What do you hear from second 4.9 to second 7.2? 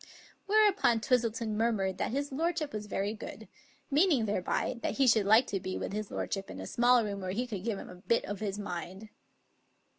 he should like to be with his lordship in a small